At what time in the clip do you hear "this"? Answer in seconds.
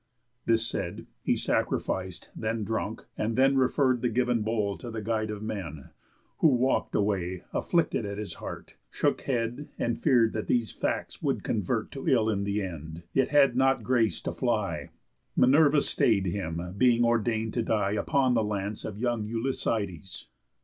0.47-0.65